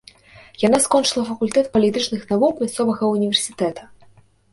Яна 0.67 0.77
скончыла 0.85 1.23
факультэт 1.27 1.69
палітычных 1.75 2.23
навук 2.31 2.63
мясцовага 2.65 3.11
ўніверсітэта. 3.13 3.87